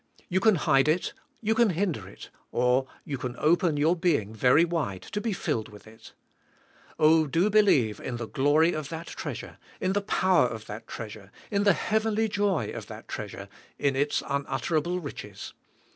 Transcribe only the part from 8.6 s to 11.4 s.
of that treasure, in the power of that treasure,